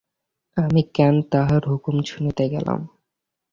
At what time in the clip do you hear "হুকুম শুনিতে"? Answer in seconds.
1.67-2.43